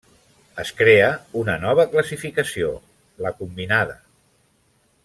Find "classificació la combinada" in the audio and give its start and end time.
1.93-4.01